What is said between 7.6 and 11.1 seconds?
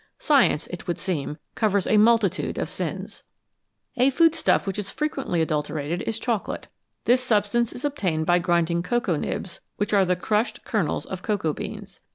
is obtained by grinding cocoa nibs, which are the crushed kernels